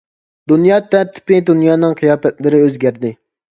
دۇنيا 0.51 0.79
تەرتىپى، 0.95 1.43
دۇنيانىڭ 1.51 1.95
قىياپەتلىرى 2.01 2.65
ئۆزگەردى. 2.65 3.17